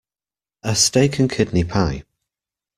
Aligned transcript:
A 0.63 0.73
steak-and-kidney 0.73 1.63
pie. 1.63 2.03